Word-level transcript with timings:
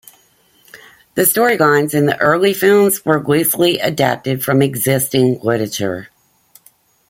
The 1.13 1.21
storylines 1.25 1.93
in 1.93 2.07
the 2.07 2.19
early 2.19 2.55
films 2.55 3.05
were 3.05 3.23
loosely 3.23 3.77
adapted 3.77 4.43
from 4.43 4.63
existing 4.63 5.39
literature. 5.41 6.09